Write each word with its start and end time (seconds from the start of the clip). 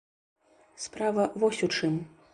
Справа 0.85 1.29
вось 1.45 1.63
у 1.69 1.73
чым. 1.77 2.05